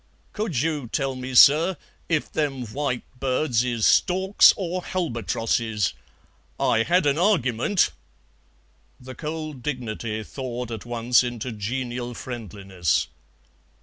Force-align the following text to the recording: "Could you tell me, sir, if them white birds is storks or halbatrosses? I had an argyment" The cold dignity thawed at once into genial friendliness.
"Could 0.33 0.61
you 0.61 0.87
tell 0.87 1.13
me, 1.13 1.35
sir, 1.35 1.77
if 2.09 2.31
them 2.31 2.65
white 2.65 3.03
birds 3.19 3.63
is 3.63 3.85
storks 3.85 4.51
or 4.57 4.83
halbatrosses? 4.83 5.93
I 6.59 6.81
had 6.81 7.05
an 7.05 7.19
argyment" 7.19 7.91
The 8.99 9.13
cold 9.13 9.61
dignity 9.61 10.23
thawed 10.23 10.71
at 10.71 10.87
once 10.87 11.23
into 11.23 11.51
genial 11.51 12.15
friendliness. 12.15 13.09